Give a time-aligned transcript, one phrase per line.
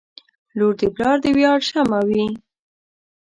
[0.57, 2.25] •لور د پلار د ویاړ شمعه وي.